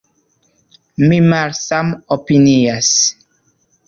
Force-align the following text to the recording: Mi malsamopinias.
Mi 1.11 1.19
malsamopinias. 1.33 2.89